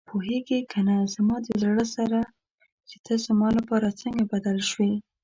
[0.09, 2.19] پوهېږې کنه زما د زړه سره
[2.89, 4.91] چې ته زما لپاره څنګه بدل شوې.